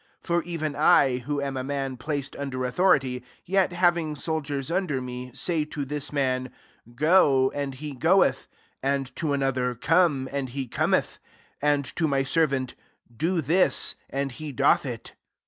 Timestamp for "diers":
4.41-4.75